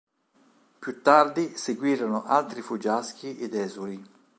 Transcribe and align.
Più 0.79 1.03
tardi 1.03 1.55
seguirono 1.57 2.23
altri 2.25 2.63
fuggiaschi 2.63 3.37
ed 3.37 3.53
esuli. 3.53 4.03